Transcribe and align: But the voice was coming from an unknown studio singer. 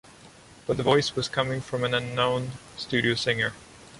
But 0.65 0.77
the 0.77 0.81
voice 0.81 1.15
was 1.15 1.29
coming 1.29 1.61
from 1.61 1.83
an 1.83 1.93
unknown 1.93 2.53
studio 2.75 3.13
singer. 3.13 3.53